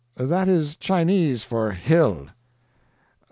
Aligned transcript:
"That 0.15 0.47
is 0.47 0.77
Chinese 0.77 1.43
for 1.43 1.73
'hill.'" 1.73 2.29